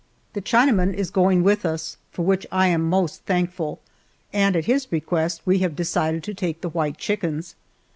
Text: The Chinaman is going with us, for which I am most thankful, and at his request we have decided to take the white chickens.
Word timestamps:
The 0.33 0.41
Chinaman 0.41 0.95
is 0.95 1.11
going 1.11 1.43
with 1.43 1.63
us, 1.63 1.97
for 2.11 2.25
which 2.25 2.47
I 2.51 2.69
am 2.69 2.89
most 2.89 3.23
thankful, 3.25 3.79
and 4.33 4.55
at 4.55 4.65
his 4.65 4.91
request 4.91 5.43
we 5.45 5.59
have 5.59 5.75
decided 5.75 6.23
to 6.23 6.33
take 6.33 6.61
the 6.61 6.69
white 6.69 6.97
chickens. 6.97 7.53